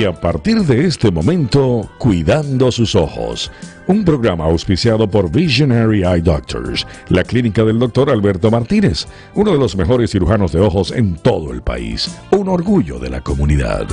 [0.00, 3.52] Y a partir de este momento, Cuidando sus ojos,
[3.86, 9.58] un programa auspiciado por Visionary Eye Doctors, la clínica del doctor Alberto Martínez, uno de
[9.58, 13.88] los mejores cirujanos de ojos en todo el país, un orgullo de la comunidad.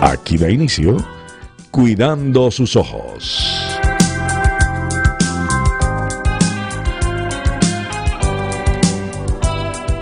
[0.00, 0.96] Aquí da inicio,
[1.70, 3.67] Cuidando sus ojos.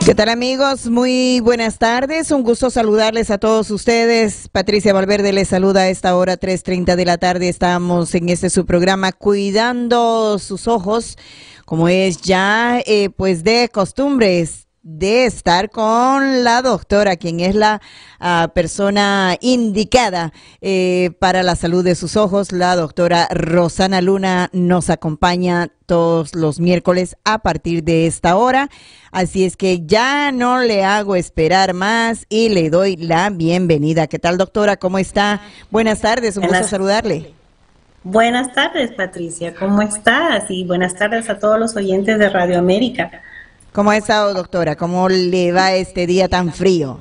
[0.07, 0.87] ¿Qué tal amigos?
[0.87, 2.31] Muy buenas tardes.
[2.31, 4.49] Un gusto saludarles a todos ustedes.
[4.53, 7.49] Patricia Valverde les saluda a esta hora 3.30 de la tarde.
[7.49, 11.19] Estamos en este su programa Cuidando sus ojos,
[11.65, 17.81] como es ya eh, pues de costumbres de estar con la doctora, quien es la
[18.21, 22.53] ah, persona indicada eh, para la salud de sus ojos.
[22.53, 28.69] La doctora Rosana Luna nos acompaña todos los miércoles a partir de esta hora.
[29.11, 34.07] Así es que ya no le hago esperar más y le doy la bienvenida.
[34.07, 34.77] ¿Qué tal, doctora?
[34.77, 35.41] ¿Cómo está?
[35.73, 37.35] Buenas tardes, un gusto saludarle.
[38.05, 39.53] Buenas tardes, Patricia.
[39.53, 40.45] ¿Cómo estás?
[40.49, 43.11] Y buenas tardes a todos los oyentes de Radio América.
[43.77, 44.75] ¿Cómo ha estado, doctora?
[44.75, 46.99] ¿Cómo le va este día tan frío?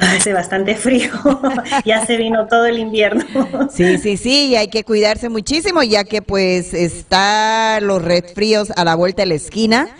[0.00, 1.10] Hace bastante frío,
[1.84, 3.22] ya se vino todo el invierno.
[3.70, 8.84] Sí, sí, sí, y hay que cuidarse muchísimo ya que pues está los resfríos a
[8.86, 9.90] la vuelta de la esquina,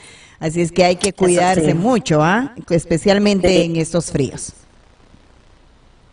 [0.40, 2.54] así es que hay que cuidarse mucho, ¿ah?
[2.70, 4.54] Especialmente en estos fríos.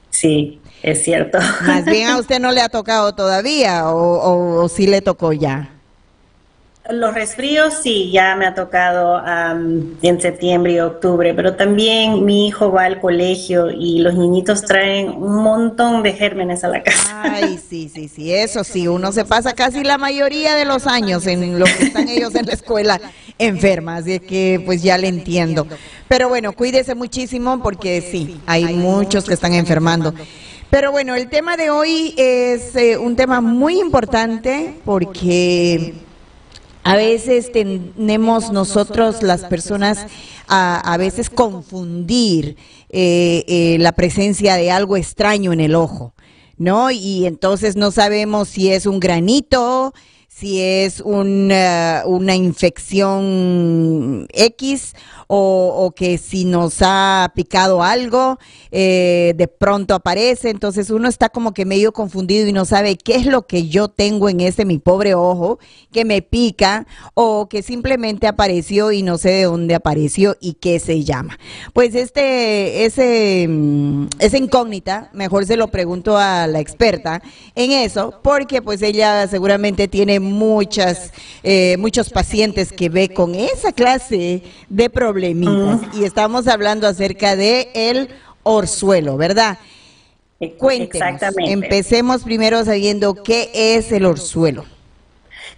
[0.09, 1.37] Sí, es cierto.
[1.65, 5.74] Más bien a usted no le ha tocado todavía o, o sí le tocó ya.
[6.89, 12.71] Los resfríos sí, ya me ha tocado en septiembre y octubre, pero también mi hijo
[12.71, 17.23] va al colegio y los niñitos traen un montón de gérmenes a la casa.
[17.23, 21.25] Ay, sí, sí, sí, eso sí, uno se pasa casi la mayoría de los años
[21.25, 23.01] en lo que están ellos en la escuela
[23.39, 25.67] enfermas, así que pues ya le entiendo.
[26.07, 30.13] Pero bueno, cuídese muchísimo porque sí, hay muchos que están enfermando.
[30.69, 36.04] Pero bueno, el tema de hoy es eh, un tema muy importante porque
[36.85, 40.05] a veces tenemos nosotros las personas
[40.47, 42.57] a, veces confundir
[42.89, 46.13] eh, eh, la presencia de algo extraño en el ojo,
[46.57, 46.91] ¿no?
[46.91, 49.95] Y entonces no sabemos si es un granito,
[50.27, 54.93] si es una, una infección X
[55.27, 58.37] o, que si nos ha picado algo,
[58.71, 60.49] eh, de pronto aparece.
[60.49, 63.87] Entonces uno está como que medio confundido y no sabe qué es lo que yo
[63.87, 65.59] tengo en ese mi pobre ojo
[65.91, 70.79] que me pica o que simplemente apareció y no sé de dónde apareció y qué
[70.79, 71.39] se llama.
[71.73, 77.21] Pues este, ese, mm, esa incógnita, mejor se lo pregunto a la experta
[77.55, 81.11] en eso, porque pues ella seguramente tiene muchas,
[81.43, 87.69] eh, muchos pacientes que ve con esa clase de problemas y estamos hablando acerca de
[87.73, 88.09] el
[88.43, 89.57] orzuelo, ¿verdad?
[90.57, 91.51] Cuéntenos, Exactamente.
[91.51, 94.65] empecemos primero sabiendo qué es el orzuelo.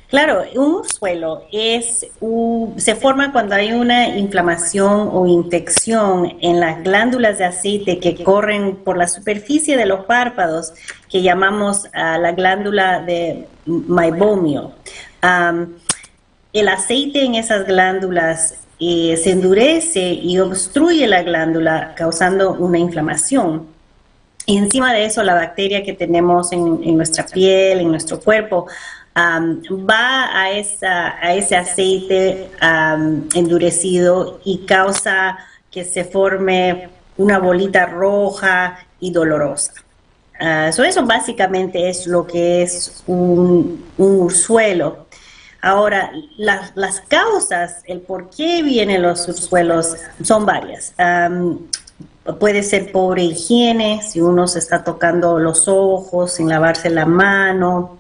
[0.10, 2.08] Claro, un orzuelo es
[2.78, 8.78] se forma cuando hay una inflamación o infección en las glándulas de aceite que corren
[8.78, 10.74] por la superficie de los párpados,
[11.10, 14.72] que llamamos a la glándula de maibomio.
[16.54, 23.68] el aceite en esas glándulas eh, se endurece y obstruye la glándula causando una inflamación.
[24.46, 28.68] Y encima de eso, la bacteria que tenemos en, nuestra piel, en nuestro cuerpo,
[29.18, 32.50] va a, esa, ese aceite
[33.34, 35.38] endurecido y causa
[35.72, 39.74] que se forme una bolita roja y dolorosa.
[40.40, 45.07] Uh, eso básicamente es lo que es un, un ursuelo.
[45.62, 50.94] Ahora, las causas, el por qué vienen los subsuelos son varias.
[52.40, 58.00] puede ser pobre higiene, si uno se está tocando los ojos, sin lavarse la mano,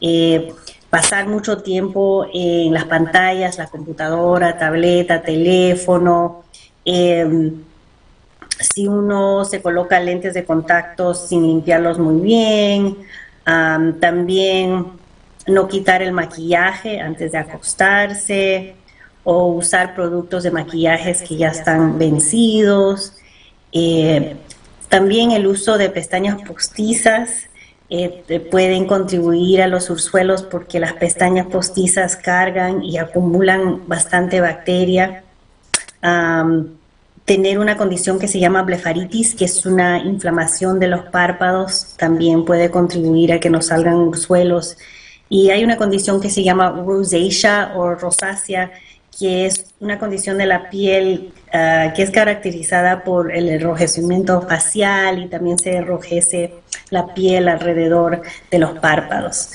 [0.00, 0.52] eh,
[0.90, 6.44] pasar mucho tiempo en las pantallas, la computadora, tableta, teléfono.
[6.84, 7.62] Em,
[8.60, 12.98] si uno se coloca lentes de contacto sin limpiarlos muy bien,
[14.00, 14.97] también
[15.48, 18.74] no quitar el maquillaje antes de acostarse
[19.24, 23.14] o usar productos de maquillajes que ya están vencidos.
[23.72, 24.36] Eh,
[24.88, 27.48] también el uso de pestañas postizas
[27.90, 35.24] eh, pueden contribuir a los ursuelos porque las pestañas postizas cargan y acumulan bastante bacteria.
[37.24, 42.46] tener una condición que se llama blefaritis, que es una inflamación de los párpados, también
[42.46, 44.78] puede contribuir a que nos salgan ursuelos
[45.28, 48.70] y hay una condición que se llama rosacea o rosácea,
[49.18, 55.22] que es una condición de la piel ah, que es caracterizada por el enrojecimiento facial
[55.22, 56.54] y también se enrojece
[56.90, 59.50] la piel alrededor de los párpados.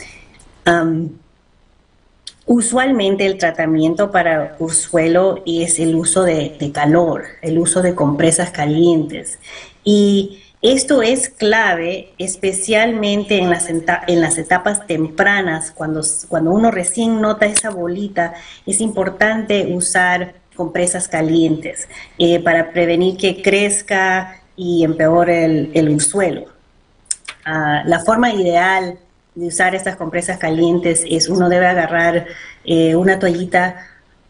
[2.45, 8.51] usualmente el tratamiento para ursuelo es el uso de, de calor, el uso de compresas
[8.51, 9.39] calientes.
[9.83, 17.19] Y esto es clave, especialmente en las, en las etapas tempranas, cuando, cuando uno recién
[17.19, 18.33] nota esa bolita,
[18.65, 26.45] es importante usar compresas calientes eh, para prevenir que crezca y empeore el, el.
[27.43, 28.97] Ah, la forma ideal
[29.35, 32.25] de usar estas compresas calientes es uno debe agarrar
[32.63, 33.85] eh, una toallita,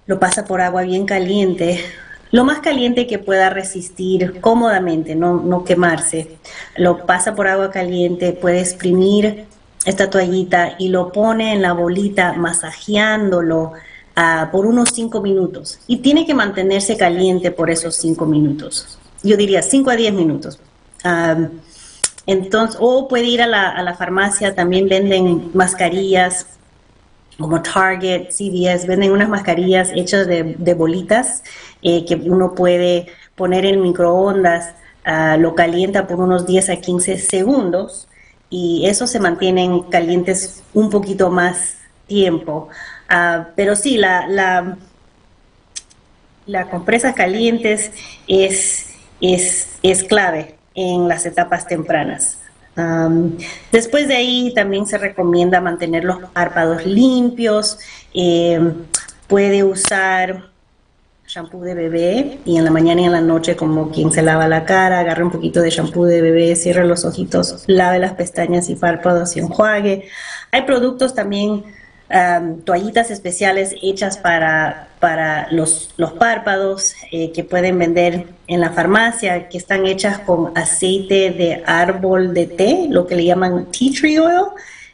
[0.08, 1.80] lo pasa por agua bien caliente,
[2.34, 6.36] lo más caliente que pueda resistir cómodamente, no, quemarse.
[6.78, 9.46] Lo pasa por agua caliente, puede exprimir
[9.86, 13.74] esta toallita y lo pone en la bolita masajeándolo
[14.16, 15.78] ah, por unos 5 minutos.
[15.86, 18.98] Y tiene que mantenerse caliente por esos 5 minutos.
[19.22, 20.60] Yo diría 5 a 10 minutos.
[22.26, 26.48] entonces, o puede ir a la, a la farmacia, también venden mascarillas
[27.40, 31.44] como Target, CVS, venden unas mascarillas hechas de, bolitas
[31.84, 34.74] eh, que uno puede poner en microondas,
[35.06, 38.08] ah, lo calienta por unos 10 a 15 segundos
[38.50, 41.76] y eso se mantienen calientes un poquito más
[42.08, 42.70] tiempo.
[43.10, 44.78] Ah, pero sí, la, la,
[46.46, 47.92] la compresa calientes
[48.28, 48.88] es,
[49.22, 52.40] es, es clave en las etapas tempranas
[53.72, 57.80] después de ahí también se recomienda mantener los párpados limpios.
[58.14, 58.60] Eh,
[59.28, 60.50] puede usar
[61.34, 64.48] shampoo de bebé y en la mañana y en la noche como quien se lava
[64.48, 68.70] la cara, agarre un poquito de shampoo de bebé, cierre los ojitos, lave las pestañas
[68.70, 70.08] y párpados y enjuague.
[70.52, 71.64] Hay productos también
[72.64, 79.50] toallitas especiales hechas para, para los, los párpados eh, que pueden vender en la farmacia,
[79.50, 84.20] que están hechas con aceite de árbol de té, lo que le llaman tea tree
[84.20, 84.50] oil.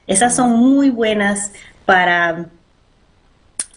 [0.07, 1.51] Esas son muy buenas
[1.85, 2.45] para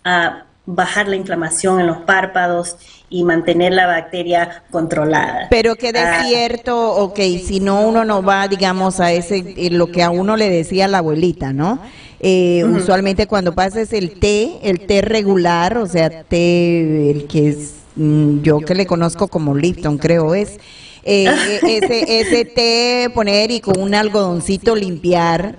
[0.04, 2.76] ah, bajar la inflamación en los párpados
[3.10, 5.48] y mantener la bacteria controlada.
[5.50, 6.24] Pero que de ah.
[6.24, 10.36] cierto, ok, si no uno no va, digamos, a ese, eh, lo que a uno
[10.36, 11.80] le decía la abuelita, ¿no?
[12.20, 17.74] Eh, usualmente cuando pases el té, el té regular, o sea, té, el que es,
[17.96, 20.58] mm, yo que le conozco como Lipton, creo es,
[21.02, 21.26] eh,
[21.62, 25.56] ese, ese té poner y con un algodoncito limpiar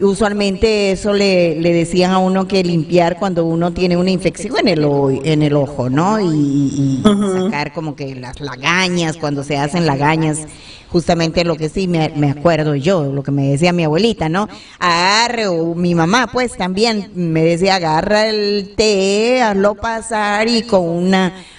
[0.00, 4.66] Usualmente eso le, le, decían a uno que limpiar cuando uno tiene una infección en
[4.66, 4.84] el,
[5.22, 6.18] en el ojo, ¿no?
[6.20, 10.48] Y, sacar como que las lagañas, cuando se hacen lagañas,
[10.90, 14.48] justamente lo que sí me, me, acuerdo yo, lo que me decía mi abuelita, ¿no?
[14.80, 20.88] Agarre, o mi mamá pues también me decía, agarra el té, hazlo pasar y con
[20.88, 21.14] un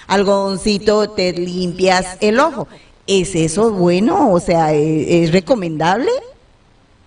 [0.08, 2.68] algodoncito te limpias el ojo.
[3.06, 4.30] ¿Es eso bueno?
[4.30, 6.10] O sea, es recomendable?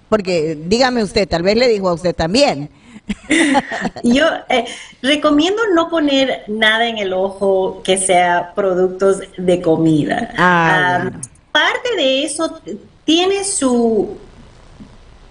[0.10, 2.70] Porque dígame usted, tal vez le dijo a usted también.
[4.04, 4.66] Yo eh,
[5.02, 10.34] recomiendo no poner nada en el ojo que sea productos de comida.
[10.38, 11.12] Ah,
[11.52, 12.60] parte de eso
[13.06, 14.18] tiene su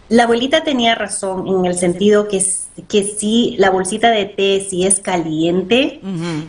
[0.08, 2.42] la abuelita tenía razón en el sentido que,
[2.88, 6.00] que si la bolsita de té, si es caliente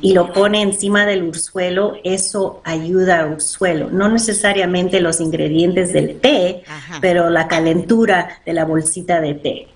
[0.01, 3.89] y lo pone encima del ursuelo, eso ayuda al ursuelo.
[3.91, 6.63] No necesariamente los ingredientes del té,
[7.01, 9.67] pero la calentura de la bolsita de té.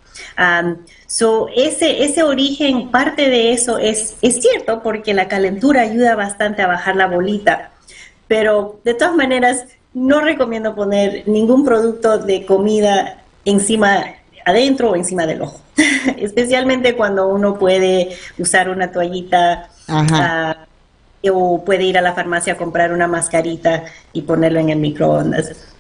[1.08, 6.62] so ese, ese origen, parte de eso es, es cierto porque la calentura ayuda bastante
[6.62, 7.72] a bajar la bolita,
[8.30, 14.06] pero de todas maneras no recomiendo poner ningún producto de comida encima,
[14.46, 15.62] adentro o encima del ojo.
[16.18, 20.66] Especialmente cuando uno puede usar una toallita ah,
[21.32, 25.74] o puede ir a la farmacia a comprar una mascarita y ponerlo en el microondas.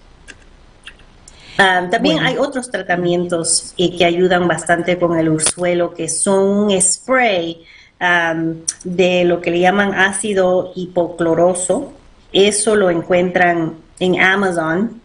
[1.58, 6.82] Ah, también hay otros tratamientos eh, que ayudan bastante con el ursuelo, que son un
[6.82, 7.63] spray
[8.84, 11.93] de lo que le llaman ácido hipocloroso.
[12.34, 15.01] Eso lo encuentran en Amazon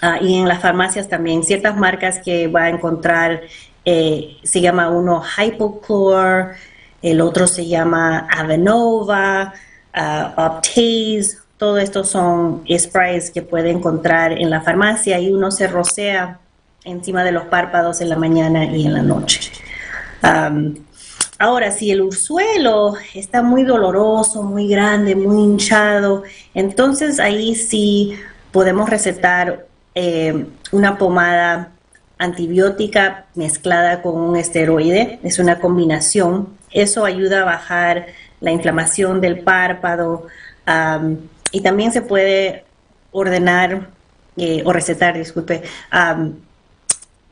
[0.00, 3.42] Ah, y en las farmacias también, ciertas marcas que va a encontrar,
[3.84, 6.54] eh, se llama uno Hypochlor,
[7.02, 9.52] el otro se llama Avenova,
[9.96, 15.66] uh, Optase, todo esto son sprays que puede encontrar en la farmacia y uno se
[15.66, 16.38] rocea
[16.84, 19.50] encima de los párpados en la mañana y en la noche.
[21.38, 26.22] ahora, si el ursuelo está muy doloroso, muy grande, muy hinchado,
[26.54, 28.14] entonces ahí sí
[28.52, 29.67] podemos recetar
[30.00, 31.72] eh, una pomada
[32.18, 36.56] antibiótica mezclada con un esteroide, es una combinación.
[36.70, 38.06] Eso ayuda a bajar
[38.40, 40.28] la inflamación del párpado
[41.50, 42.64] y también se puede
[43.10, 43.88] ordenar
[44.36, 45.62] eh, o recetar, disculpe,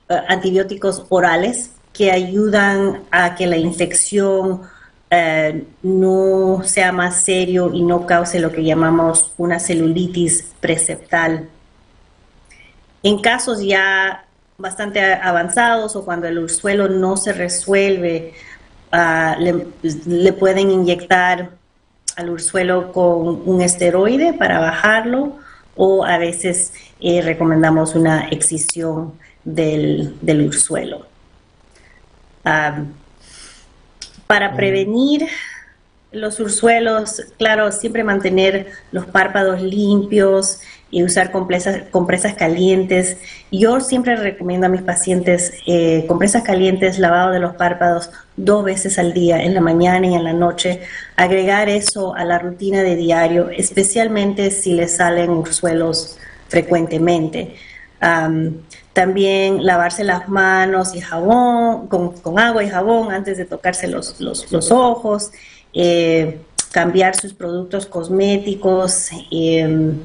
[0.09, 4.63] antibióticos orales que ayudan a que la infección
[5.09, 11.49] eh, no sea más serio y no cause lo que llamamos una celulitis preceptal.
[13.07, 14.25] En casos ya
[14.59, 18.35] bastante avanzados o cuando el ursuelo no se resuelve,
[18.91, 21.51] ah, le, pueden inyectar
[22.17, 25.37] al ursuelo con un esteroide para bajarlo
[25.77, 29.13] o a veces eh, recomendamos una excisión
[29.45, 31.07] del, del ursuelo.
[32.45, 32.83] Ah,
[34.27, 35.29] para prevenir
[36.11, 40.59] los ursuelos, claro, siempre mantener los párpados limpios
[40.91, 43.19] y usar compresas, compresas calientes.
[43.51, 48.99] Yo siempre recomiendo a mis pacientes eh, compresas calientes, lavado de los párpados dos veces
[48.99, 50.81] al día, en la mañana y en la noche.
[51.17, 57.57] Agregar eso a la rutina de diario, especialmente si les salen ursuelos frecuentemente.
[58.93, 64.71] También lavarse las manos y jabón, con, agua y jabón antes de tocarse los, los,
[64.71, 65.33] ojos.
[65.75, 66.39] Eh,
[66.73, 69.99] cambiar sus productos cosméticos em,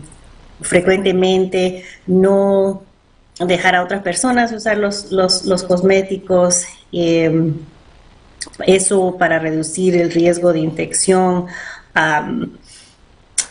[0.61, 2.83] frecuentemente, no
[3.39, 7.53] dejar a otras personas usar los, los, cosméticos, em,
[8.65, 11.47] eso para reducir el riesgo de infección.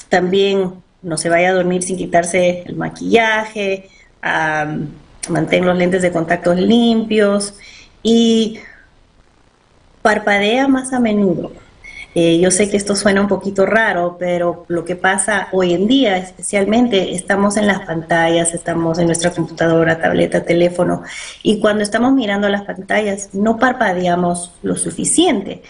[0.09, 3.89] también no se vaya a dormir sin quitarse el maquillaje
[5.29, 7.55] mantén los lentes de contacto limpios
[8.03, 8.59] y
[10.03, 11.53] parpadea más a menudo.
[12.15, 15.87] Eh, yo sé que esto suena un poquito raro, pero lo que pasa hoy en
[15.87, 21.03] día, especialmente, estamos en las pantallas, estamos en nuestra computadora, tableta, teléfono,
[21.45, 25.63] y cuando estamos mirando las pantallas no parpadeamos lo suficiente.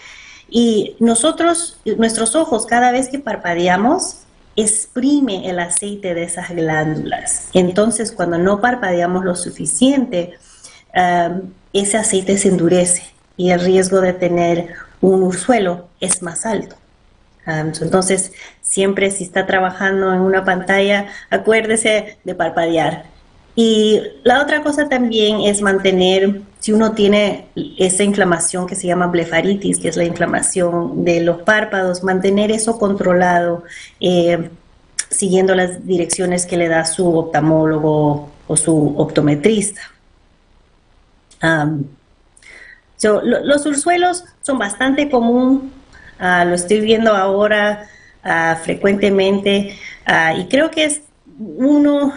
[0.49, 4.17] Y nosotros, nuestros ojos, cada vez que parpadeamos,
[4.55, 7.49] exprime el aceite de esas glándulas.
[7.53, 10.33] Entonces, cuando no parpadeamos lo suficiente,
[10.93, 13.03] um, ese aceite se endurece
[13.37, 16.75] y el riesgo de tener un ursuelo es más alto.
[17.47, 18.31] Um, entonces,
[18.61, 23.05] siempre si está trabajando en una pantalla, acuérdese de parpadear.
[23.55, 29.07] Y la otra cosa también es mantener, si uno tiene esa inflamación que se llama
[29.07, 33.63] blefaritis, que es la inflamación de los párpados, mantener eso controlado,
[33.99, 34.49] eh,
[35.09, 39.81] siguiendo las direcciones que le da su oftalmólogo o su optometrista.
[43.03, 45.71] Los ursuelos son bastante común,
[46.19, 47.87] ah, lo estoy viendo ahora
[48.23, 51.01] ah, frecuentemente ah, y creo que es
[51.39, 52.13] uno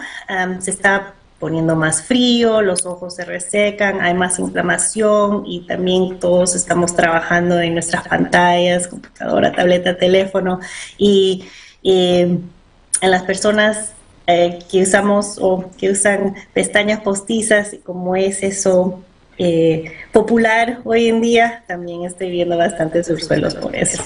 [0.58, 6.54] se está poniendo más frío, los ojos se resecan, hay más inflamación y también todos
[6.54, 10.60] estamos trabajando en nuestras pantallas, computadora, tableta, teléfono
[10.98, 11.44] y
[11.82, 12.50] en
[13.00, 13.94] las personas
[14.26, 19.02] eh, que usamos o que usan pestañas postizas, como es eso
[19.38, 24.02] eh, popular hoy en día, también estoy viendo bastantes subsuelos por eso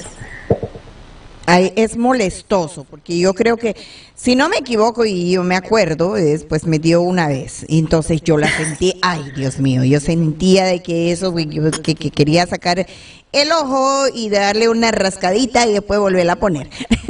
[1.57, 3.75] es molestoso, porque yo creo que,
[4.15, 6.15] si no me equivoco y yo me acuerdo,
[6.49, 7.65] pues me dio una vez.
[7.69, 12.47] Y entonces yo la sentí, ay Dios mío, yo sentía de que eso, que, quería
[12.47, 12.87] sacar
[13.33, 16.69] el ojo y darle una rascadita y después volverla a poner.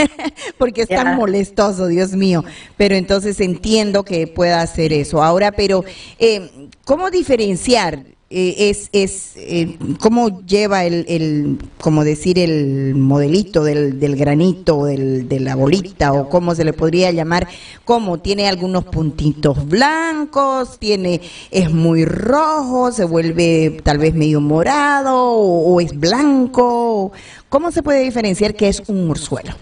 [0.59, 2.45] porque es tan molestoso, Dios mío.
[2.76, 5.23] Pero entonces entiendo que pueda hacer eso.
[5.23, 5.85] Ahora, pero,
[6.18, 8.04] eh, ¿cómo diferenciar?
[8.30, 14.85] Eh, es, es eh, cómo lleva el, el, como decir, el modelito del, del granito,
[14.85, 17.49] del, de la bolita, o cómo se le podría llamar,
[17.87, 25.16] cómo tiene algunos puntitos blancos, tiene, es muy rojo, se vuelve tal vez medio morado,
[25.16, 27.12] o, es blanco,
[27.49, 29.54] ¿cómo se puede diferenciar que es un ursuelo?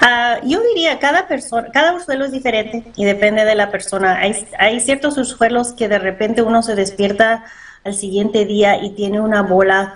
[0.00, 4.16] Uh, yo diría, cada persona, cada ursuelo es diferente y depende de la persona.
[4.16, 7.44] Hay, hay ciertos ursuelos que de repente uno se despierta
[7.84, 9.94] al siguiente día y tiene una bola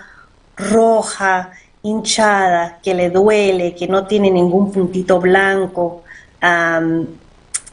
[0.57, 6.03] roja, hinchada, que le duele, que no tiene ningún puntito blanco.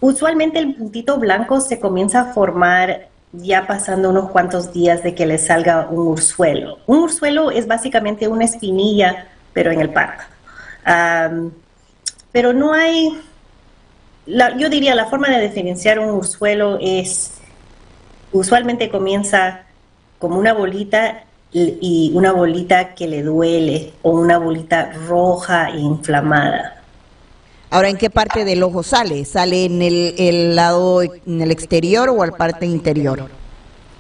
[0.01, 5.27] usualmente el puntito blanco se comienza a formar ya pasando unos cuantos días de que
[5.27, 6.79] le salga un ursuelo.
[6.87, 10.29] Un ursuelo es básicamente una espinilla, pero en el párpado
[12.33, 13.21] pero no hay,
[14.27, 17.35] yo diría, la forma de diferenciar un ursuelo es,
[18.33, 19.63] usualmente comienza
[20.19, 26.83] como una bolita y una bolita que le duele o una bolita roja e inflamada.
[27.73, 29.25] Ahora, ¿en qué parte del ojo sale?
[29.25, 33.31] ¿Sale en el, lado, en el exterior o al parte interior?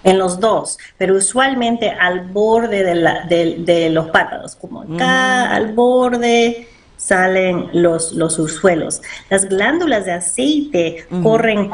[0.04, 5.54] En los dos, pero usualmente al borde de, la, de, los párpados, como acá, mm.
[5.54, 6.68] al borde,
[7.04, 9.02] salen los, los ursuelos.
[9.28, 11.70] Las glándulas de aceite corren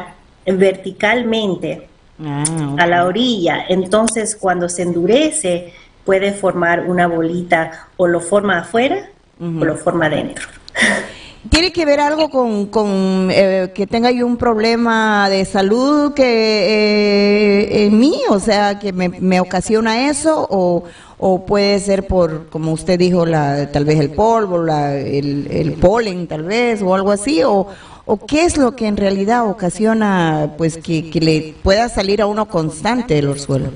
[0.47, 1.89] verticalmente
[2.25, 2.45] ah,
[2.79, 5.73] a la orilla, entonces cuando se endurece
[6.05, 10.49] puede formar una bolita o lo forma afuera o lo forma adentro.
[11.51, 16.25] ¿Tiene que ver algo con, con eh, que tenga yo un problema de salud que
[16.25, 20.85] eh, en mí, o sea, que me, ocasiona eso, o,
[21.19, 26.27] o, puede ser por, como usted dijo, la, tal vez el polvo, la, el, polen,
[26.27, 27.67] tal vez, o algo así, o,
[28.07, 32.49] o qué es lo que en realidad ocasiona, pues, que, le pueda salir a uno
[32.49, 33.71] constante el orzuelo.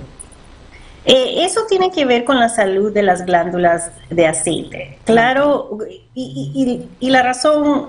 [1.04, 4.99] Eh, eso tiene que ver con la salud de las glándulas de aceite.
[5.04, 5.76] Claro,
[6.14, 7.88] y, la razón,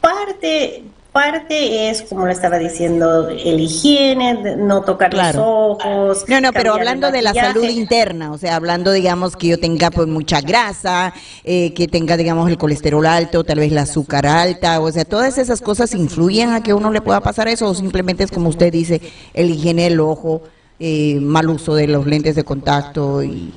[0.00, 0.84] parte,
[1.14, 6.24] parte es, como lo estaba diciendo, el higiene, no tocar los ojos.
[6.26, 9.92] No, no, pero hablando de la salud interna, o sea, hablando, digamos, que yo tenga
[9.92, 14.80] pues mucha grasa, eh, que tenga, digamos, el colesterol alto, tal vez la azúcar alta,
[14.80, 18.24] o sea, todas esas cosas influyen a que uno le pueda pasar eso, o simplemente
[18.24, 19.00] es como usted dice,
[19.34, 20.42] el higiene del ojo
[20.80, 23.52] eh, mal uso de los lentes de contacto y,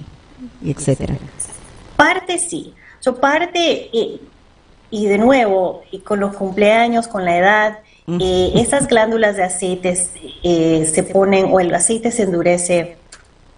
[0.64, 1.18] etcétera?
[1.96, 2.76] Parte sí.
[3.00, 4.20] So, parte, eh,
[4.89, 10.12] y de nuevo, y con los cumpleaños, con la edad, eh, esas glándulas de aceites
[10.41, 12.98] se ponen, o el aceite se endurece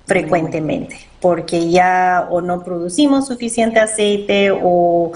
[0.08, 5.12] frecuentemente, porque ya o no producimos suficiente aceite o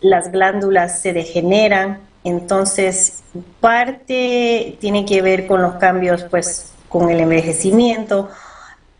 [0.00, 3.22] las glándulas se degeneran entonces,
[3.60, 8.28] parte tiene que ver con los cambios, pues, con el envejecimiento.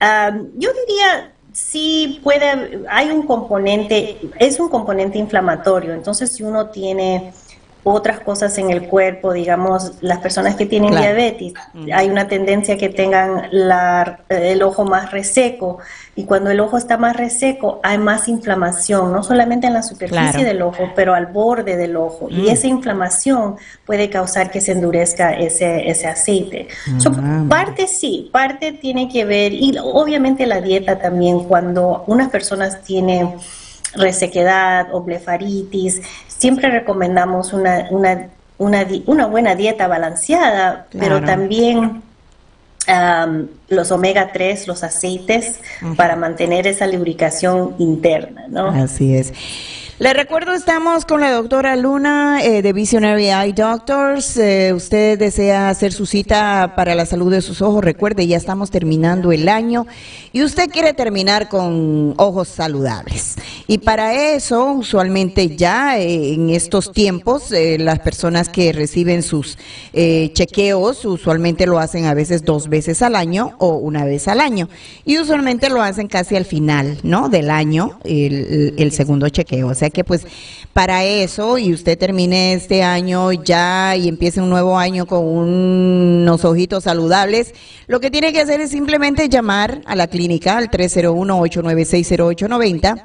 [0.00, 5.92] yo diría, sí puede, hay un componente, es un componente inflamatorio.
[5.92, 7.32] Entonces, si uno tiene
[7.92, 11.54] otras cosas en el cuerpo, digamos, las personas que tienen diabetes,
[11.92, 15.78] hay una tendencia que tengan la, el ojo más reseco
[16.14, 20.44] y cuando el ojo está más reseco hay más inflamación, no solamente en la superficie
[20.44, 22.48] del ojo, pero al borde del ojo y mm.
[22.48, 26.68] esa inflamación puede causar que se endurezca ese, ese aceite.
[27.06, 32.82] Ah, parte sí, parte tiene que ver y obviamente la dieta también cuando unas personas
[32.82, 33.34] tienen
[33.94, 36.02] resequedad o blefaritis,
[36.38, 42.02] siempre recomendamos una, una, una, una buena dieta balanceada, pero también
[43.68, 45.60] los omega 3, los aceites,
[45.96, 48.68] para mantener esa lubricación interna, ¿no?
[48.68, 49.32] Así es.
[50.00, 54.36] Le recuerdo, estamos con la doctora Luna eh, de Visionary Eye Doctors.
[54.36, 57.82] Eh, usted desea hacer su cita para la salud de sus ojos.
[57.82, 59.88] Recuerde, ya estamos terminando el año
[60.32, 63.34] y usted quiere terminar con ojos saludables.
[63.66, 69.58] Y para eso, usualmente ya eh, en estos tiempos, las personas que reciben sus
[69.92, 74.68] chequeos, usualmente lo hacen a veces dos veces al año o una vez al año.
[75.04, 77.28] Y usualmente lo hacen casi al final, ¿no?
[77.28, 79.66] Del año, el, el segundo chequeo.
[79.66, 80.26] O sea, que pues
[80.72, 86.44] para eso y usted termine este año ya y empiece un nuevo año con unos
[86.44, 87.54] ojitos saludables,
[87.86, 93.02] lo que tiene que hacer es simplemente llamar a la clínica al 301-896-0890.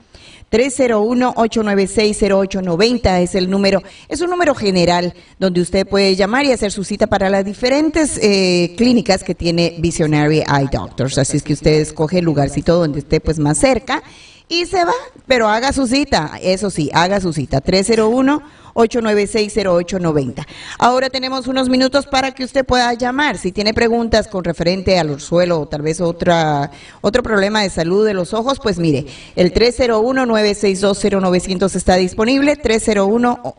[0.52, 6.84] 301-896-0890 es el número, es un número general donde usted puede llamar y hacer su
[6.84, 11.18] cita para las diferentes eh, clínicas que tiene Visionary Eye Doctors.
[11.18, 14.04] Así es que usted escoge el lugarcito donde esté pues más cerca
[14.48, 14.94] y se va,
[15.28, 18.42] pero haga su cita, eso sí, haga su cita, 301
[18.74, 20.46] 8960890.
[20.80, 23.38] Ahora tenemos unos minutos para que usted pueda llamar.
[23.38, 28.06] Si tiene preguntas con referente al suelo o tal vez otra, otro problema de salud
[28.06, 33.56] de los ojos, pues mire, el 301-9620900 está disponible, 301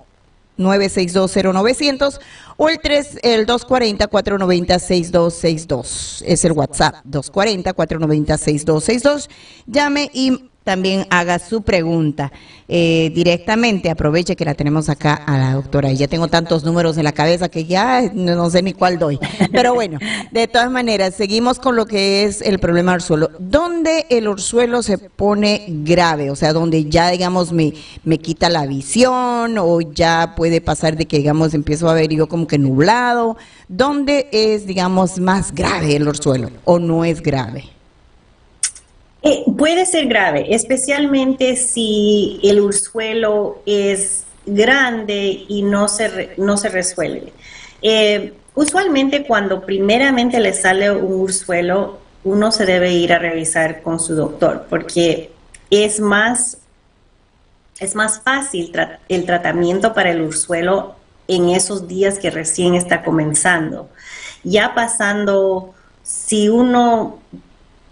[0.57, 2.21] 9620900
[2.57, 9.31] o el 3 el 240 490 6262 es el WhatsApp 240 490 6262
[9.67, 12.33] llame y también haga su pregunta
[12.69, 13.91] eh, directamente.
[13.91, 15.93] Aproveche que la tenemos acá a la doctora.
[15.93, 19.21] Y ya tengo tantos números en la cabeza que ya no, sé ni cuál doy.
[19.53, 19.99] Pero bueno,
[20.33, 23.31] de todas maneras, seguimos con lo que es el problema del orzuelo.
[23.39, 26.31] ¿Dónde el orzuelo se pone grave?
[26.31, 31.05] O sea, donde ya, digamos, me, me quita la visión o ya puede pasar de
[31.05, 33.37] que, digamos, empiezo a ver yo como que nublado.
[33.69, 37.74] ¿Dónde es, digamos, más grave el orzuelo o no es grave?
[39.27, 46.69] Eh, puede ser grave, especialmente si el ursuelo es grande y no se, no se
[46.69, 47.33] resuelve.
[47.81, 53.99] Eh, usualmente cuando primeramente le sale un ursuelo, uno se debe ir a revisar con
[53.99, 55.33] su doctor porque
[55.71, 56.59] es más,
[57.81, 58.73] es más fácil
[59.09, 60.97] el tratamiento para el ursuelo
[61.29, 63.89] en esos días que recién está comenzando.
[64.43, 67.21] Ya pasando, si uno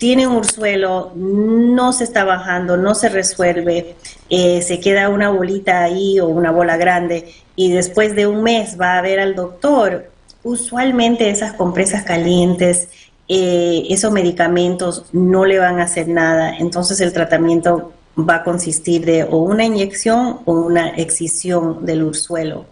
[0.03, 3.95] tiene un ursuelo, no se está bajando, no se resuelve,
[4.31, 8.77] eh, se queda una bolita ahí o una bola grande y después de un mes
[8.81, 10.11] va a ver al doctor,
[10.43, 12.89] usualmente esas compresas calientes,
[13.29, 19.05] eh, esos medicamentos no le van a hacer nada, entonces el tratamiento va a consistir
[19.05, 22.72] de o una inyección o una excisión del ursuelo.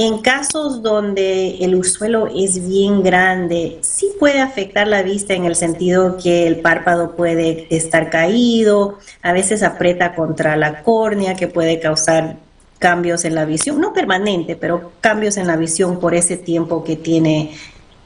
[0.00, 5.56] En casos donde el ursuelo es bien grande, sí puede afectar la vista en el
[5.56, 11.80] sentido que el párpado puede estar caído, a veces aprieta contra la córnea que puede
[11.80, 12.36] causar
[12.78, 16.94] cambios en la visión, no permanente, pero cambios en la visión por ese tiempo que
[16.94, 17.56] tiene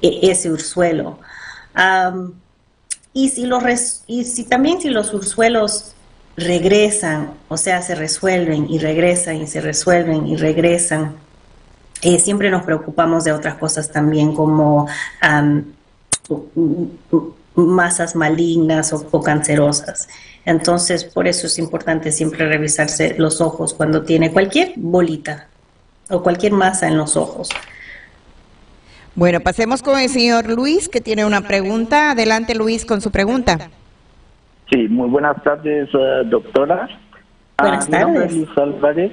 [0.00, 0.50] e, ese
[3.28, 3.62] si los
[4.06, 5.92] y si también si los ursuelos
[6.38, 11.16] regresan, o sea, se resuelven y regresan y se resuelven y regresan,
[12.02, 14.88] eh, siempre nos preocupamos de otras cosas también como
[17.54, 20.08] masas malignas o, cancerosas.
[20.44, 25.46] Entonces, por eso es importante siempre revisarse los ojos cuando tiene cualquier bolita
[26.10, 27.48] o cualquier masa en los ojos.
[29.14, 32.12] Bueno, pasemos con el señor Luis, que tiene una pregunta.
[32.12, 33.70] Adelante, Luis, con su pregunta.
[34.70, 36.88] Sí, muy buenas tardes, eh, doctora.
[37.58, 38.32] Buenas ah, tardes.
[38.32, 39.12] Luis Álvarez.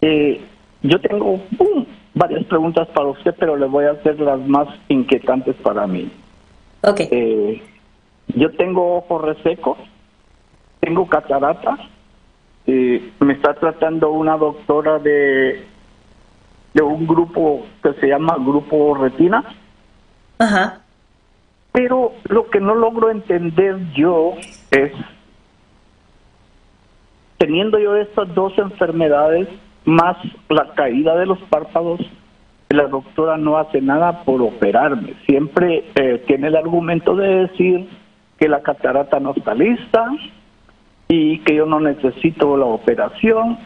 [0.00, 0.40] Eh,
[0.82, 1.40] yo tengo
[2.18, 6.10] varias preguntas para usted, pero le voy a hacer las más inquietantes para mí.
[6.82, 7.00] Ok.
[7.00, 7.62] Eh,
[8.34, 9.78] yo tengo ojos resecos,
[10.80, 11.78] tengo catarata,
[12.66, 15.64] eh, me está tratando una doctora de,
[16.74, 19.44] de un grupo que se llama Grupo Retina.
[20.38, 20.80] Ajá.
[21.72, 24.34] Pero lo que no logro entender yo
[24.72, 24.92] es,
[27.38, 29.48] teniendo yo estas dos enfermedades,
[29.84, 30.16] más
[30.48, 32.00] la caída de los párpados,
[32.70, 35.14] la doctora no hace nada por operarme.
[35.26, 37.88] Siempre eh, tiene el argumento de decir
[38.38, 40.06] que la catarata no está lista
[41.08, 43.58] y que yo no necesito la operación.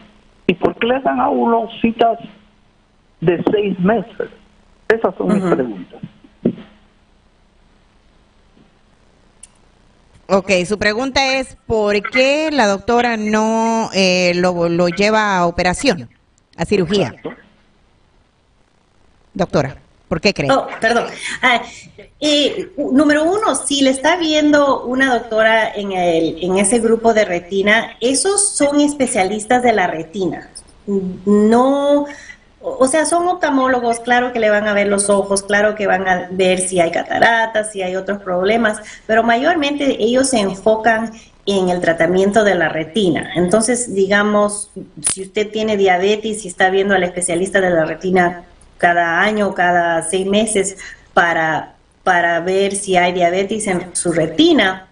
[0.47, 2.19] ¿Y por qué le dan a uno citas
[3.19, 4.29] de seis meses?
[4.87, 6.01] Esas son mis preguntas.
[10.27, 16.09] Ok, su pregunta es ¿por qué la doctora no eh, lo, lo, lleva a operación,
[16.55, 17.13] a cirugía?
[19.33, 19.75] Doctora,
[20.07, 20.49] ¿por qué cree?
[20.49, 21.07] Oh, perdón.
[21.41, 21.61] Ah,
[22.77, 27.97] número uno, si le está viendo una doctora en, el, en ese grupo de retina,
[27.99, 30.49] esos son especialistas de la retina.
[30.85, 32.05] No
[32.63, 36.07] o sea, son oftalmólogos, claro que le van a ver los ojos, claro que van
[36.07, 41.11] a ver si hay cataratas, si hay otros problemas, pero mayormente ellos se enfocan
[41.45, 43.31] en el tratamiento de la retina.
[43.35, 44.71] Entonces, digamos,
[45.11, 48.45] si usted tiene diabetes y está viendo al especialista de la retina
[48.77, 50.77] cada año cada seis meses
[51.13, 54.87] para, para ver si hay diabetes en su retina,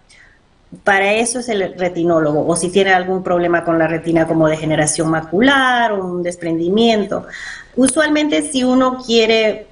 [0.84, 5.10] para eso es el retinólogo, o si tiene algún problema con la retina como degeneración
[5.10, 7.26] macular o un desprendimiento.
[7.76, 9.68] Usualmente si uno quiere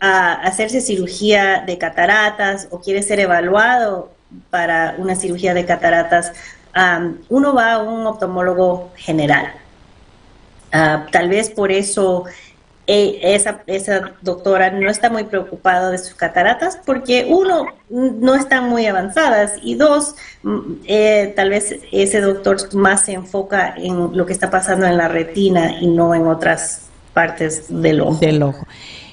[0.00, 4.12] ah, hacerse cirugía de cataratas o quiere ser evaluado
[4.50, 6.32] para una cirugía de cataratas,
[7.28, 9.52] uno va a un oftalmólogo general.
[10.72, 12.24] Ah, tal vez por eso
[12.90, 18.86] esa, esa doctora no está muy preocupada de sus cataratas porque uno, no están muy
[18.86, 24.32] avanzadas y dos, mm, eh, tal vez ese doctor más se enfoca en lo que
[24.32, 28.18] está pasando en la retina y no en otras partes del ojo.
[28.18, 28.66] Del ojo.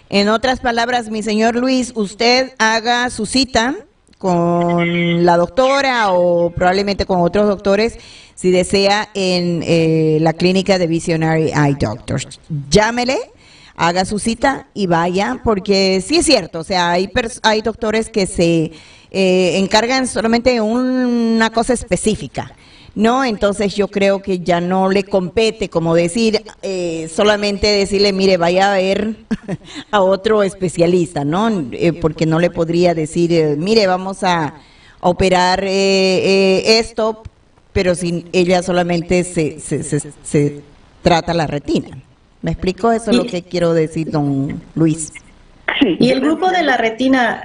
[0.10, 3.76] En otras palabras, mi señor Luis, usted haga su cita
[4.18, 8.00] con la doctora o probablemente con otros doctores
[8.34, 12.40] si desea en eh, la clínica de Visionary Eye Doctors.
[12.70, 13.18] Llámele
[13.78, 17.10] haga su cita y vaya, porque sí es cierto, o sea, hay,
[17.44, 18.72] hay doctores que se
[19.12, 22.52] eh, encargan solamente de una cosa específica.
[22.96, 23.24] ¿no?
[23.24, 28.74] Entonces yo creo que ya no le compete como decir, eh, solamente decirle, mire, vaya
[28.74, 29.18] a ver
[29.92, 31.48] a otro especialista, ¿no?
[31.74, 34.56] Eh, porque no le podría decir, mire, vamos a,
[35.00, 37.22] operar esto,
[37.72, 40.62] pero si ella solamente se, se, se
[41.04, 42.02] trata la retina.
[42.47, 42.93] ¿Me explico?
[42.93, 45.12] Eso es lo que quiero decir, don Luis.
[45.81, 47.43] Y el grupo de la retina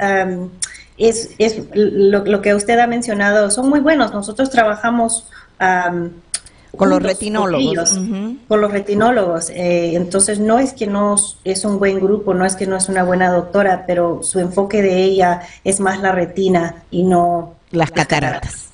[0.96, 4.14] es, es lo, que usted ha mencionado, son muy buenos.
[4.14, 5.26] Nosotros trabajamos
[5.58, 7.98] con los retinólogos.
[8.46, 9.50] Con los retinólogos.
[9.50, 12.88] Eh, entonces, no es que no es un buen grupo, no es que no es
[12.88, 17.90] una buena doctora, pero su enfoque de ella es más la retina y no las
[17.90, 18.71] cataratas.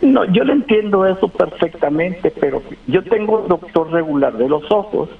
[0.00, 5.10] No, yo le entiendo eso perfectamente, pero yo tengo doctor regular de los ojos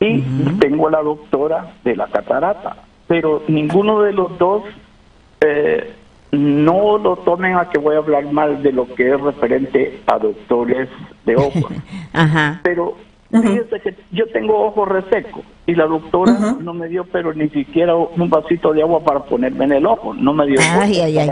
[0.00, 0.20] y
[0.58, 4.62] tengo la doctora de la catarata, pero ninguno de los dos
[5.40, 5.92] eh,
[6.32, 10.18] no lo tomen a que voy a hablar mal de lo que es referente a
[10.18, 10.88] doctores
[11.24, 11.72] de ojos.
[12.12, 12.60] Ajá.
[12.64, 12.96] Pero
[13.30, 17.94] fíjese que yo tengo ojos resecos y la doctora no me dio, pero ni siquiera
[17.94, 20.14] un vasito de agua para ponerme en el ojo.
[20.14, 20.58] No me dio.
[20.60, 21.30] Ay, ay, ay.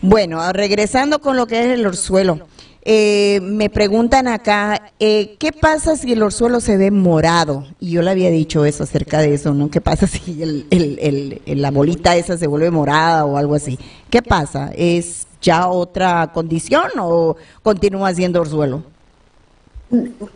[0.00, 2.48] Bueno, regresando con lo que es el orzuelo.
[2.88, 7.66] Eh, me preguntan acá, eh, ¿qué pasa si el orzuelo se ve morado?
[7.80, 9.72] Y yo le había dicho eso acerca de eso, ¿no?
[9.72, 13.76] ¿Qué pasa si el, la bolita esa se vuelve morada o algo así?
[14.08, 14.70] ¿Qué pasa?
[14.76, 18.84] ¿Es ya otra condición o continúa siendo orzuelo?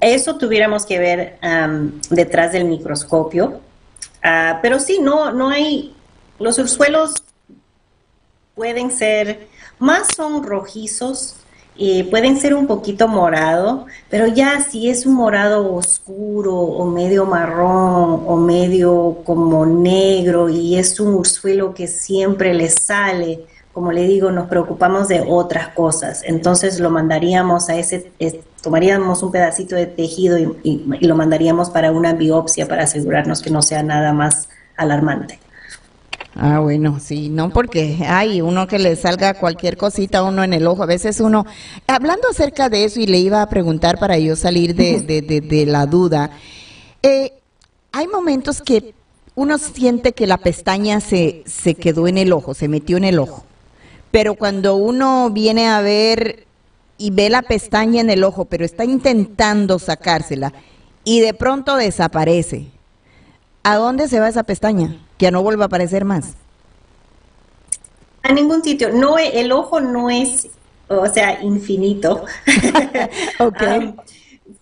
[0.00, 1.38] Eso tuviéramos que ver
[2.10, 3.60] detrás del microscopio.
[4.24, 5.94] Ah, pero sí, no, no hay.
[6.40, 7.14] Los ursuelos
[8.56, 9.46] pueden ser,
[9.78, 11.36] más son rojizos,
[11.82, 17.24] y pueden ser un poquito morado, pero ya si es un morado oscuro o medio
[17.24, 24.06] marrón o medio como negro y es un ursuelo que siempre le sale, como le
[24.06, 26.22] digo, nos preocupamos de otras cosas.
[26.26, 31.92] Entonces lo mandaríamos a ese, es- tomaríamos un pedacito de tejido y lo mandaríamos para
[31.92, 35.40] una biopsia para asegurarnos que no sea nada más alarmante.
[36.36, 40.52] Ah, bueno, sí, no porque hay uno que le salga cualquier cosita a uno en
[40.52, 40.82] el ojo.
[40.84, 41.44] A veces uno,
[41.88, 45.40] hablando acerca de eso y le iba a preguntar para yo salir de, de- de-
[45.40, 46.30] de la duda,
[47.02, 47.32] eh,
[47.92, 48.94] hay momentos que
[49.34, 53.18] uno siente que la pestaña se, se quedó en el ojo, se metió en el
[53.18, 53.44] ojo.
[54.12, 56.46] Pero cuando uno viene a ver
[56.96, 60.52] y ve la pestaña en el ojo, pero está intentando sacársela
[61.04, 62.66] y de pronto desaparece.
[63.64, 64.96] ¿A dónde se va esa pestaña?
[65.20, 66.32] Que ya no vuelva a aparecer más.
[68.22, 68.88] A ningún sitio.
[68.90, 70.48] No, el ojo no es,
[70.88, 72.24] o sea, infinito.
[73.38, 73.62] Ok.
[73.62, 73.96] Am,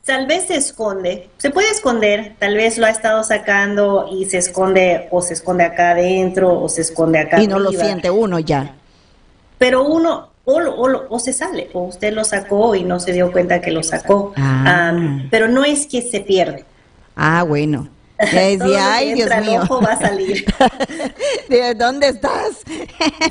[0.04, 4.38] tal vez se esconde, se puede esconder, tal vez lo ha estado sacando y se
[4.38, 8.40] esconde o se esconde acá adentro o se esconde acá Y no lo siente uno
[8.40, 8.74] ya.
[9.58, 13.30] Pero uno o, o, o se sale o usted lo sacó y no se dio
[13.30, 14.32] cuenta que lo sacó.
[14.36, 14.88] Ah.
[14.88, 16.64] Am, pero no es que se pierde.
[17.14, 17.88] Ah, bueno.
[18.20, 19.60] Ya Todo ay, Dios mío.
[19.62, 20.44] ojo va a salir.
[21.48, 22.58] ¿De dónde estás?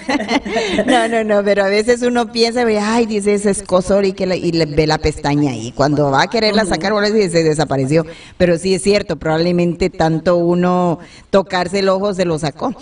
[0.86, 4.36] no, no, no, pero a veces uno piensa, ay, dice ese escosor y, que la-
[4.36, 5.72] y le ve la pestaña ahí.
[5.74, 8.06] Cuando va a quererla sacar, bueno, se desapareció.
[8.38, 12.74] Pero sí es cierto, probablemente tanto uno tocarse el ojo se lo sacó.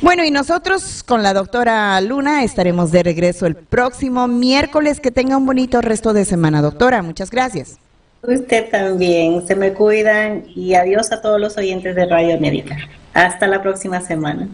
[0.00, 5.00] Bueno, y nosotros con la doctora Luna estaremos de regreso el próximo miércoles.
[5.00, 7.02] Que tenga un bonito resto de semana, doctora.
[7.02, 7.78] Muchas gracias.
[8.22, 12.76] Usted también, se me cuidan y adiós a todos los oyentes de Radio América.
[13.14, 14.48] Hasta la próxima semana.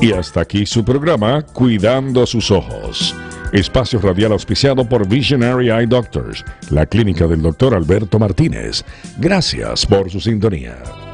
[0.00, 3.14] Y hasta aquí su programa Cuidando sus ojos.
[3.52, 8.84] Espacio radial auspiciado por Visionary Eye Doctors, la clínica del doctor Alberto Martínez.
[9.18, 11.07] Gracias por su sintonía.